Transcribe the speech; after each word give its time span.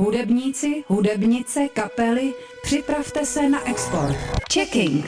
Hudebníci, 0.00 0.84
hudebnice, 0.88 1.68
kapely, 1.68 2.34
připravte 2.62 3.26
se 3.26 3.48
na 3.48 3.68
export. 3.70 4.16
Checking. 4.52 5.06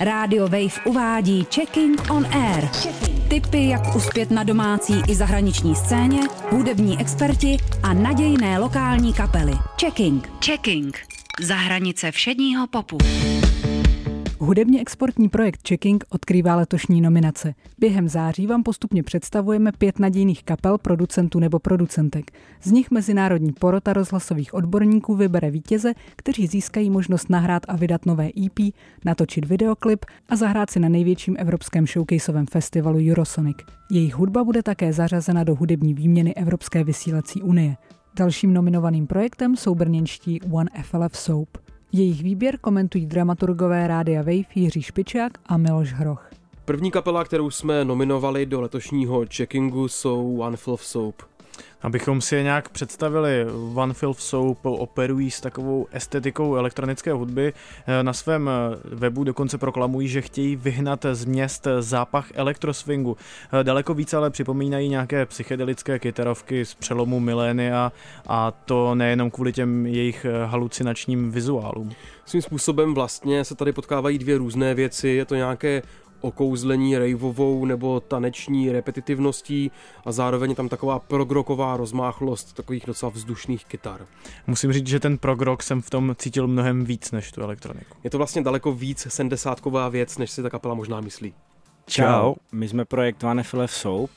Radio 0.00 0.42
Wave 0.42 0.84
uvádí 0.84 1.46
Checking 1.54 2.10
on 2.10 2.26
Air. 2.26 2.68
Tipy, 3.28 3.68
jak 3.68 3.96
uspět 3.96 4.30
na 4.30 4.44
domácí 4.44 5.02
i 5.08 5.14
zahraniční 5.14 5.74
scéně, 5.74 6.20
hudební 6.50 7.00
experti 7.00 7.56
a 7.82 7.94
nadějné 7.94 8.58
lokální 8.58 9.12
kapely. 9.12 9.52
Checking. 9.80 10.30
Checking. 10.44 10.98
Za 11.40 11.54
hranice 11.54 12.12
všedního 12.12 12.66
popu. 12.66 12.98
Hudebně 14.40 14.80
exportní 14.80 15.28
projekt 15.28 15.68
Checking 15.68 16.04
odkrývá 16.10 16.56
letošní 16.56 17.00
nominace. 17.00 17.54
Během 17.78 18.08
září 18.08 18.46
vám 18.46 18.62
postupně 18.62 19.02
představujeme 19.02 19.72
pět 19.78 19.98
nadějných 19.98 20.44
kapel, 20.44 20.78
producentů 20.78 21.38
nebo 21.38 21.58
producentek. 21.58 22.30
Z 22.62 22.70
nich 22.70 22.90
mezinárodní 22.90 23.52
porota 23.52 23.92
rozhlasových 23.92 24.54
odborníků 24.54 25.16
vybere 25.16 25.50
vítěze, 25.50 25.92
kteří 26.16 26.46
získají 26.46 26.90
možnost 26.90 27.30
nahrát 27.30 27.62
a 27.68 27.76
vydat 27.76 28.06
nové 28.06 28.28
EP, 28.46 28.74
natočit 29.04 29.44
videoklip 29.44 30.04
a 30.28 30.36
zahrát 30.36 30.70
si 30.70 30.80
na 30.80 30.88
největším 30.88 31.36
evropském 31.38 31.86
showcaseovém 31.86 32.46
festivalu 32.46 32.98
Eurosonic. 33.10 33.56
Jejich 33.90 34.14
hudba 34.14 34.44
bude 34.44 34.62
také 34.62 34.92
zařazena 34.92 35.44
do 35.44 35.54
hudební 35.54 35.94
výměny 35.94 36.34
Evropské 36.34 36.84
vysílací 36.84 37.42
unie. 37.42 37.76
Dalším 38.16 38.52
nominovaným 38.52 39.06
projektem 39.06 39.56
jsou 39.56 39.74
brněnští 39.74 40.40
One 40.42 40.70
FLF 40.82 41.16
Soap. 41.16 41.67
Jejich 41.92 42.22
výběr 42.22 42.58
komentují 42.58 43.06
dramaturgové 43.06 43.86
Rádia 43.86 44.22
Wave 44.22 44.54
Jiří 44.54 44.82
Špičák 44.82 45.32
a 45.46 45.56
Miloš 45.56 45.92
Hroch. 45.92 46.30
První 46.64 46.90
kapela, 46.90 47.24
kterou 47.24 47.50
jsme 47.50 47.84
nominovali 47.84 48.46
do 48.46 48.60
letošního 48.60 49.24
checkingu, 49.36 49.88
jsou 49.88 50.38
One 50.38 50.56
Filth 50.56 50.82
Soap. 50.82 51.22
Abychom 51.82 52.20
si 52.20 52.36
je 52.36 52.42
nějak 52.42 52.68
představili, 52.68 53.46
One 53.74 53.94
Filth 53.94 54.20
Soap 54.20 54.58
operují 54.66 55.30
s 55.30 55.40
takovou 55.40 55.86
estetikou 55.92 56.56
elektronické 56.56 57.12
hudby. 57.12 57.52
Na 58.02 58.12
svém 58.12 58.50
webu 58.84 59.24
dokonce 59.24 59.58
proklamují, 59.58 60.08
že 60.08 60.20
chtějí 60.20 60.56
vyhnat 60.56 61.06
z 61.12 61.24
měst 61.24 61.66
zápach 61.80 62.26
elektroswingu. 62.34 63.16
Daleko 63.62 63.94
více 63.94 64.16
ale 64.16 64.30
připomínají 64.30 64.88
nějaké 64.88 65.26
psychedelické 65.26 65.98
kytarovky 65.98 66.64
z 66.64 66.74
přelomu 66.74 67.20
milénia 67.20 67.92
a 68.26 68.50
to 68.50 68.94
nejenom 68.94 69.30
kvůli 69.30 69.52
těm 69.52 69.86
jejich 69.86 70.26
halucinačním 70.46 71.30
vizuálům. 71.30 71.90
Svým 72.24 72.42
způsobem 72.42 72.94
vlastně 72.94 73.44
se 73.44 73.54
tady 73.54 73.72
potkávají 73.72 74.18
dvě 74.18 74.38
různé 74.38 74.74
věci. 74.74 75.08
Je 75.08 75.24
to 75.24 75.34
nějaké 75.34 75.82
okouzlení 76.20 76.98
rejvovou 76.98 77.64
nebo 77.64 78.00
taneční 78.00 78.72
repetitivností 78.72 79.70
a 80.04 80.12
zároveň 80.12 80.54
tam 80.54 80.68
taková 80.68 80.98
progroková 80.98 81.76
rozmáchlost 81.76 82.56
takových 82.56 82.86
docela 82.86 83.12
vzdušných 83.14 83.64
kytar. 83.64 84.06
Musím 84.46 84.72
říct, 84.72 84.86
že 84.86 85.00
ten 85.00 85.18
progrok 85.18 85.62
jsem 85.62 85.82
v 85.82 85.90
tom 85.90 86.14
cítil 86.18 86.46
mnohem 86.46 86.84
víc 86.84 87.10
než 87.10 87.32
tu 87.32 87.40
elektroniku. 87.40 87.96
Je 88.04 88.10
to 88.10 88.18
vlastně 88.18 88.42
daleko 88.42 88.72
víc 88.72 89.06
sedmdesátková 89.10 89.88
věc, 89.88 90.18
než 90.18 90.30
si 90.30 90.42
ta 90.42 90.50
kapela 90.50 90.74
možná 90.74 91.00
myslí. 91.00 91.34
Čau, 91.86 92.34
my 92.52 92.68
jsme 92.68 92.84
projekt 92.84 93.22
Vanefilev 93.22 93.72
Soap. 93.72 94.10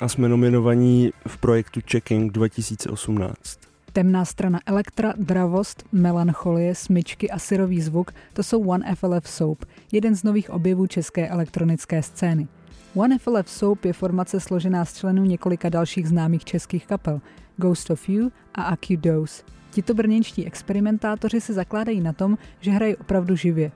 A 0.00 0.08
jsme 0.08 0.28
nominovaní 0.28 1.10
v 1.26 1.38
projektu 1.38 1.80
Checking 1.90 2.32
2018. 2.32 3.58
Temná 3.94 4.24
strana 4.24 4.60
elektra, 4.66 5.14
dravost, 5.16 5.84
melancholie, 5.92 6.74
smyčky 6.74 7.30
a 7.30 7.38
syrový 7.38 7.80
zvuk 7.80 8.10
to 8.32 8.42
jsou 8.42 8.62
One 8.62 8.94
FLF 8.94 9.28
Soap, 9.28 9.64
jeden 9.92 10.16
z 10.16 10.22
nových 10.24 10.50
objevů 10.50 10.86
české 10.86 11.28
elektronické 11.28 12.02
scény. 12.02 12.48
One 12.94 13.18
FLF 13.18 13.50
Soap 13.50 13.84
je 13.84 13.92
formace 13.92 14.40
složená 14.40 14.84
z 14.84 14.98
členů 14.98 15.24
několika 15.24 15.68
dalších 15.68 16.08
známých 16.08 16.44
českých 16.44 16.86
kapel 16.86 17.20
Ghost 17.56 17.90
of 17.90 18.08
You 18.08 18.30
a 18.54 18.62
Acute 18.62 18.96
Dose. 18.96 19.42
Tito 19.70 19.94
brněnští 19.94 20.46
experimentátoři 20.46 21.40
se 21.40 21.52
zakládají 21.52 22.00
na 22.00 22.12
tom, 22.12 22.38
že 22.60 22.70
hrají 22.70 22.96
opravdu 22.96 23.36
živě. 23.36 23.72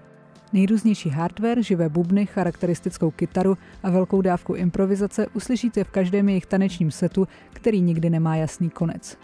Nejrůznější 0.52 1.08
hardware, 1.10 1.62
živé 1.62 1.88
bubny, 1.88 2.26
charakteristickou 2.26 3.10
kytaru 3.10 3.58
a 3.82 3.90
velkou 3.90 4.22
dávku 4.22 4.54
improvizace 4.54 5.26
uslyšíte 5.26 5.84
v 5.84 5.90
každém 5.90 6.28
jejich 6.28 6.46
tanečním 6.46 6.90
setu, 6.90 7.28
který 7.52 7.80
nikdy 7.80 8.10
nemá 8.10 8.36
jasný 8.36 8.70
konec. 8.70 9.18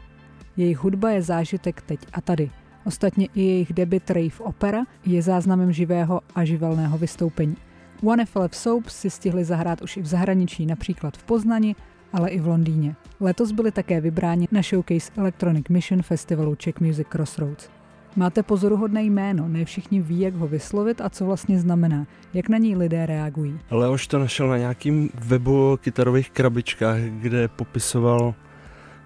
Jejich 0.57 0.79
hudba 0.79 1.11
je 1.11 1.23
zážitek 1.23 1.83
teď 1.83 2.01
a 2.13 2.21
tady. 2.21 2.51
Ostatně 2.85 3.29
i 3.35 3.43
jejich 3.43 3.73
debut 3.73 4.11
Rave 4.11 4.39
Opera 4.39 4.85
je 5.05 5.23
záznamem 5.23 5.73
živého 5.73 6.21
a 6.35 6.45
živelného 6.45 6.99
vystoupení. 6.99 7.57
One 8.05 8.27
FLF 8.27 8.57
Soap 8.57 8.89
si 8.89 9.11
stihli 9.11 9.45
zahrát 9.45 9.83
už 9.83 9.97
i 9.97 10.03
v 10.03 10.07
zahraničí, 10.07 10.67
například 10.67 11.17
v 11.17 11.23
Poznani, 11.23 11.77
ale 12.13 12.31
i 12.31 12.41
v 12.41 12.47
Londýně. 12.47 12.95
Letos 13.21 13.53
byli 13.53 13.73
také 13.73 14.01
vybráni 14.01 14.49
na 14.53 14.63
showcase 14.63 15.13
Electronic 15.17 15.69
Mission 15.69 16.03
Festivalu 16.03 16.55
Czech 16.55 16.81
Music 16.81 17.07
Crossroads. 17.09 17.69
Máte 18.17 18.43
pozoruhodné 18.43 19.03
jméno, 19.03 19.49
ne 19.49 19.65
všichni 19.65 20.01
ví, 20.01 20.21
jak 20.21 20.35
ho 20.35 20.49
vyslovit 20.49 21.01
a 21.01 21.09
co 21.11 21.25
vlastně 21.25 21.59
znamená, 21.59 22.07
jak 22.35 22.49
na 22.49 22.59
něj 22.59 22.77
lidé 22.77 23.07
reagují. 23.07 23.59
Leoš 23.71 24.07
to 24.07 24.19
našel 24.19 24.49
na 24.49 24.59
nějakým 24.59 25.11
webu 25.15 25.73
o 25.73 25.77
kytarových 25.77 26.31
krabičkách, 26.31 27.01
kde 27.01 27.49
popisoval 27.49 28.35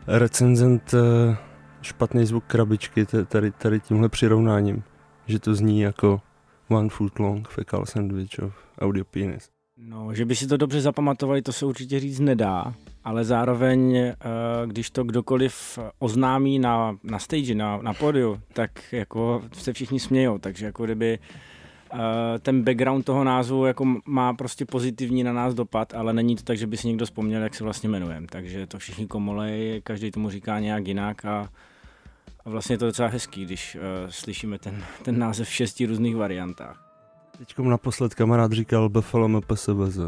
recenzent 0.09 0.95
eh, 0.95 1.37
špatný 1.83 2.27
zvuk 2.27 2.45
krabičky 2.45 3.07
tady, 3.29 3.51
tady 3.51 3.81
tímhle 3.81 4.09
přirovnáním, 4.09 4.83
že 5.27 5.39
to 5.39 5.55
zní 5.55 5.81
jako 5.81 6.21
one 6.69 6.89
foot 6.89 7.19
long 7.19 7.49
fecal 7.49 7.87
sandwich 7.87 8.39
of 8.43 8.53
audio 8.81 9.05
penis. 9.05 9.49
No, 9.77 10.15
že 10.15 10.25
by 10.25 10.37
si 10.37 10.47
to 10.47 10.57
dobře 10.57 10.81
zapamatovali, 10.81 11.43
to 11.43 11.53
se 11.53 11.67
určitě 11.67 12.01
říct 12.01 12.21
nedá, 12.21 12.75
ale 13.05 13.25
zároveň, 13.25 13.97
eh, 13.97 14.17
když 14.67 14.91
to 14.91 15.05
kdokoliv 15.05 15.79
oznámí 15.99 16.59
na, 16.59 16.99
na 17.03 17.19
stage, 17.19 17.55
na, 17.55 17.77
na 17.83 17.95
podiu, 17.95 18.41
tak 18.53 18.93
jako 18.93 19.43
se 19.53 19.73
všichni 19.73 20.01
smějou, 20.01 20.39
takže 20.39 20.67
jako 20.67 20.85
kdyby 20.85 21.19
ten 22.38 22.62
background 22.62 23.04
toho 23.04 23.25
názvu 23.25 23.66
jako 23.66 23.84
má 24.06 24.34
prostě 24.34 24.65
pozitivní 24.65 25.22
na 25.22 25.32
nás 25.32 25.54
dopad, 25.54 25.94
ale 25.94 26.12
není 26.12 26.37
to 26.37 26.43
tak, 26.43 26.59
že 26.59 26.66
by 26.66 26.76
si 26.76 26.87
někdo 26.87 27.04
vzpomněl, 27.04 27.43
jak 27.43 27.54
se 27.54 27.65
vlastně 27.65 27.88
jmenujeme. 27.88 28.26
Takže 28.31 28.66
to 28.66 28.78
všichni 28.78 29.06
komolej, 29.06 29.81
každý 29.84 30.10
tomu 30.10 30.31
říká 30.31 30.60
nějak 30.60 30.88
jinak 30.88 31.25
a, 31.25 31.48
a 32.44 32.50
vlastně 32.50 32.75
je 32.75 32.78
to 32.78 32.87
docela 32.87 33.09
hezký, 33.09 33.44
když 33.44 33.75
uh, 33.75 33.81
slyšíme 34.10 34.59
ten, 34.59 34.84
ten 35.03 35.19
název 35.19 35.48
v 35.48 35.53
šesti 35.53 35.87
různých 35.87 36.16
variantách. 36.16 36.84
Teďkom 37.38 37.69
naposled 37.69 38.15
kamarád 38.15 38.53
říkal 38.53 38.88
Buffalo 38.88 39.28
MPSVZ. 39.28 39.98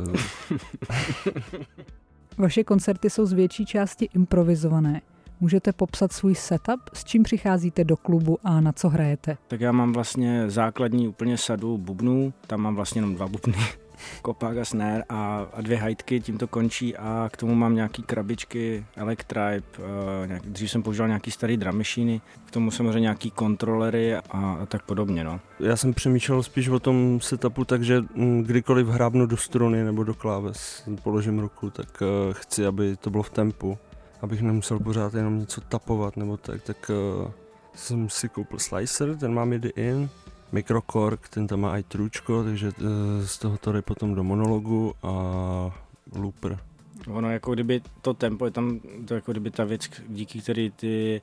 Vaše 2.39 2.65
koncerty 2.65 3.11
jsou 3.11 3.27
z 3.27 3.33
větší 3.33 3.67
části 3.67 4.09
improvizované. 4.15 5.01
Můžete 5.43 5.73
popsat 5.73 6.13
svůj 6.13 6.35
setup, 6.35 6.81
s 6.93 7.05
čím 7.05 7.23
přicházíte 7.23 7.85
do 7.85 7.97
klubu 7.97 8.39
a 8.45 8.61
na 8.61 8.73
co 8.73 8.89
hrajete? 8.89 9.37
Tak 9.49 9.61
já 9.61 9.73
mám 9.73 9.93
vlastně 9.93 10.51
základní 10.51 11.09
úplně 11.09 11.39
sadu 11.39 11.79
bubnů, 11.79 12.33
tam 12.47 12.61
mám 12.61 12.75
vlastně 12.75 12.99
jenom 12.99 13.15
dva 13.15 13.29
bubny, 13.29 13.55
kopák 14.23 14.57
a 14.57 14.65
snare 14.65 15.03
a, 15.09 15.47
a 15.53 15.61
dvě 15.61 15.79
hajtky, 15.79 16.21
tím 16.21 16.39
to 16.39 16.47
končí 16.47 16.97
a 16.97 17.29
k 17.33 17.37
tomu 17.37 17.55
mám 17.55 17.75
nějaký 17.75 18.03
krabičky, 18.03 18.85
Electribe, 18.97 19.63
uh, 19.79 20.27
nějak, 20.27 20.47
dřív 20.47 20.71
jsem 20.71 20.83
používal 20.83 21.09
nějaký 21.09 21.31
starý 21.31 21.57
drum 21.57 21.77
machine, 21.77 22.21
k 22.45 22.51
tomu 22.51 22.71
samozřejmě 22.71 23.01
nějaký 23.01 23.31
kontrolery 23.31 24.17
a, 24.17 24.21
a 24.31 24.67
tak 24.67 24.83
podobně. 24.83 25.25
No. 25.25 25.41
Já 25.61 25.77
jsem 25.77 25.95
přemýšlel 25.95 26.43
spíš 26.43 26.69
o 26.69 26.79
tom 26.79 27.19
setupu, 27.23 27.65
takže 27.65 28.01
mm, 28.15 28.43
kdykoliv 28.43 28.87
hrábnu 28.87 29.27
do 29.27 29.37
struny 29.37 29.85
nebo 29.85 30.05
do 30.05 30.15
kláves, 30.15 30.89
položím 31.03 31.39
ruku, 31.39 31.71
tak 31.71 32.03
uh, 32.03 32.33
chci, 32.33 32.67
aby 32.67 32.97
to 32.97 33.11
bylo 33.11 33.23
v 33.23 33.31
tempu 33.31 33.79
abych 34.23 34.43
nemusel 34.43 34.79
pořád 34.79 35.15
jenom 35.15 35.39
něco 35.39 35.61
tapovat 35.61 36.17
nebo 36.17 36.37
tak, 36.37 36.63
tak 36.63 36.91
uh, 36.91 37.31
jsem 37.75 38.09
si 38.09 38.29
koupil 38.29 38.59
slicer, 38.59 39.17
ten 39.17 39.35
mám 39.35 39.53
jedy 39.53 39.73
in, 39.77 40.09
Microcork, 40.53 41.29
ten 41.29 41.47
tam 41.47 41.61
má 41.61 41.79
i 41.79 41.83
trůčko, 41.83 42.45
takže 42.45 42.69
uh, 42.69 43.25
z 43.25 43.39
toho 43.39 43.59
to 43.59 43.73
jde 43.73 43.83
potom 43.83 44.15
do 44.15 44.25
monologu 44.25 44.95
a 45.03 45.13
looper. 46.15 46.59
Ono 47.09 47.31
jako 47.31 47.55
kdyby 47.55 47.81
to 48.03 48.15
tempo 48.15 48.45
je 48.45 48.51
tam, 48.51 48.81
to 49.05 49.15
jako 49.15 49.33
kdyby 49.33 49.51
ta 49.51 49.65
věc, 49.65 49.91
díky 50.09 50.41
který 50.41 50.71
ty 50.71 51.21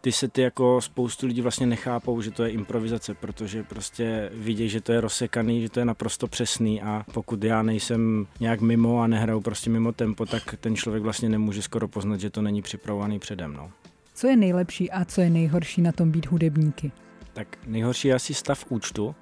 ty 0.00 0.12
sety 0.12 0.42
jako 0.42 0.80
spoustu 0.80 1.26
lidí 1.26 1.40
vlastně 1.40 1.66
nechápou, 1.66 2.20
že 2.20 2.30
to 2.30 2.44
je 2.44 2.50
improvizace, 2.50 3.14
protože 3.14 3.62
prostě 3.62 4.30
vidějí, 4.34 4.68
že 4.68 4.80
to 4.80 4.92
je 4.92 5.00
rozsekaný, 5.00 5.62
že 5.62 5.68
to 5.68 5.80
je 5.80 5.84
naprosto 5.84 6.26
přesný 6.26 6.82
a 6.82 7.04
pokud 7.12 7.44
já 7.44 7.62
nejsem 7.62 8.26
nějak 8.40 8.60
mimo 8.60 9.00
a 9.00 9.06
nehraju 9.06 9.40
prostě 9.40 9.70
mimo 9.70 9.92
tempo, 9.92 10.26
tak 10.26 10.54
ten 10.60 10.76
člověk 10.76 11.02
vlastně 11.02 11.28
nemůže 11.28 11.62
skoro 11.62 11.88
poznat, 11.88 12.20
že 12.20 12.30
to 12.30 12.42
není 12.42 12.62
připravovaný 12.62 13.18
předem. 13.18 13.54
No. 13.54 13.70
Co 14.14 14.26
je 14.26 14.36
nejlepší 14.36 14.90
a 14.90 15.04
co 15.04 15.20
je 15.20 15.30
nejhorší 15.30 15.82
na 15.82 15.92
tom 15.92 16.10
být 16.10 16.26
hudebníky? 16.26 16.92
Tak 17.32 17.58
nejhorší 17.66 18.08
je 18.08 18.14
asi 18.14 18.34
stav 18.34 18.64
účtu 18.68 19.14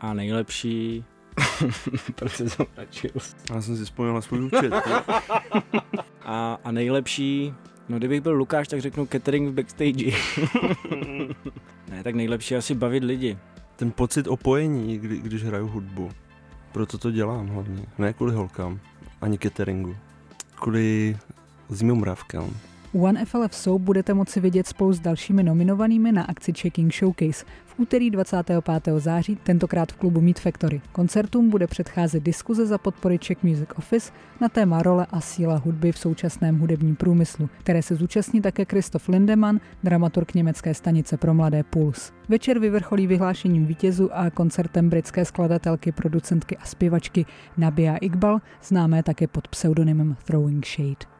a 0.00 0.14
nejlepší 0.14 1.04
Proč 2.14 2.32
se 2.32 2.48
zamračil? 2.48 3.10
Já 3.54 3.62
jsem 3.62 3.76
si 3.76 3.84
vzpomněl 3.84 4.14
na 4.14 4.20
svůj 4.20 4.44
účet. 4.44 4.72
a, 6.22 6.58
a 6.64 6.72
nejlepší 6.72 7.54
No 7.90 7.98
kdybych 7.98 8.20
byl 8.20 8.32
Lukáš, 8.32 8.68
tak 8.68 8.80
řeknu 8.80 9.06
catering 9.06 9.48
v 9.48 9.52
backstage. 9.52 10.10
ne, 11.90 12.02
tak 12.02 12.14
nejlepší 12.14 12.56
asi 12.56 12.74
bavit 12.74 13.04
lidi. 13.04 13.38
Ten 13.76 13.90
pocit 13.90 14.28
opojení, 14.28 14.98
kdy, 14.98 15.18
když 15.18 15.44
hraju 15.44 15.66
hudbu. 15.68 16.10
Proto 16.72 16.98
to 16.98 17.10
dělám 17.10 17.46
hlavně. 17.46 17.82
Ne 17.98 18.12
kvůli 18.12 18.34
holkám, 18.34 18.80
ani 19.20 19.38
cateringu. 19.38 19.96
Kvůli 20.54 21.16
zimomravkám. 21.68 22.50
One 23.00 23.24
FLF 23.24 23.54
Soap 23.54 23.82
budete 23.82 24.14
moci 24.14 24.40
vidět 24.40 24.66
spolu 24.66 24.92
s 24.92 25.00
dalšími 25.00 25.42
nominovanými 25.42 26.12
na 26.12 26.22
akci 26.22 26.52
Checking 26.52 26.94
Showcase 26.94 27.44
úterý 27.80 28.10
25. 28.10 28.98
září, 28.98 29.36
tentokrát 29.36 29.92
v 29.92 29.96
klubu 29.96 30.20
Meat 30.20 30.40
Factory. 30.40 30.80
Koncertům 30.92 31.50
bude 31.50 31.66
předcházet 31.66 32.22
diskuze 32.22 32.66
za 32.66 32.78
podpory 32.78 33.18
Czech 33.18 33.42
Music 33.42 33.68
Office 33.76 34.12
na 34.40 34.48
téma 34.48 34.82
role 34.82 35.06
a 35.10 35.20
síla 35.20 35.56
hudby 35.56 35.92
v 35.92 35.98
současném 35.98 36.58
hudebním 36.58 36.96
průmyslu, 36.96 37.48
které 37.58 37.82
se 37.82 37.94
zúčastní 37.94 38.40
také 38.40 38.64
Christoph 38.64 39.08
Lindemann, 39.08 39.60
dramaturg 39.82 40.34
německé 40.34 40.74
stanice 40.74 41.16
pro 41.16 41.34
mladé 41.34 41.62
Puls. 41.62 42.12
Večer 42.28 42.58
vyvrcholí 42.58 43.06
vyhlášením 43.06 43.66
vítězu 43.66 44.10
a 44.12 44.30
koncertem 44.30 44.88
britské 44.88 45.24
skladatelky, 45.24 45.92
producentky 45.92 46.56
a 46.56 46.64
zpěvačky 46.64 47.26
Nabia 47.56 47.96
Iqbal, 47.96 48.38
známé 48.62 49.02
také 49.02 49.26
pod 49.26 49.48
pseudonymem 49.48 50.16
Throwing 50.24 50.66
Shade. 50.66 51.19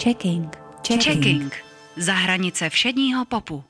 Checking. 0.00 0.50
Checking. 0.82 1.02
Checking. 1.02 1.52
Za 1.96 2.12
hranice 2.12 2.70
všedního 2.70 3.24
popu. 3.24 3.64